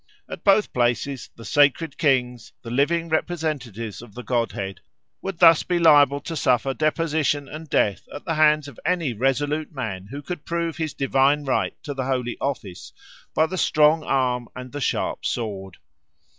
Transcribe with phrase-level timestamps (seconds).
[0.27, 4.79] At both places the sacred kings, the living representatives of the godhead,
[5.21, 9.71] would thus be liable to suffer deposition and death at the hand of any resolute
[9.71, 12.93] man who could prove his divine right to the holy office
[13.35, 15.77] by the strong arm and the sharp sword.